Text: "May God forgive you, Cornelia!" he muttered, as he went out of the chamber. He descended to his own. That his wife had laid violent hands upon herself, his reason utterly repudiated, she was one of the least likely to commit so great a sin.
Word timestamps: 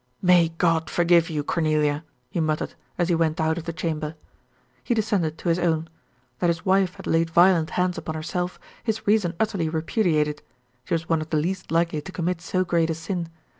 "May 0.23 0.49
God 0.57 0.89
forgive 0.89 1.29
you, 1.29 1.43
Cornelia!" 1.43 2.03
he 2.31 2.39
muttered, 2.39 2.73
as 2.97 3.09
he 3.09 3.13
went 3.13 3.39
out 3.39 3.59
of 3.59 3.65
the 3.65 3.71
chamber. 3.71 4.15
He 4.83 4.95
descended 4.95 5.37
to 5.37 5.49
his 5.49 5.59
own. 5.59 5.89
That 6.39 6.49
his 6.49 6.65
wife 6.65 6.95
had 6.95 7.05
laid 7.05 7.29
violent 7.29 7.69
hands 7.77 7.99
upon 7.99 8.15
herself, 8.15 8.59
his 8.83 9.05
reason 9.05 9.35
utterly 9.39 9.69
repudiated, 9.69 10.41
she 10.85 10.95
was 10.95 11.07
one 11.07 11.21
of 11.21 11.29
the 11.29 11.37
least 11.37 11.69
likely 11.71 12.01
to 12.01 12.11
commit 12.11 12.41
so 12.41 12.65
great 12.65 12.89
a 12.89 12.95
sin. 12.95 13.29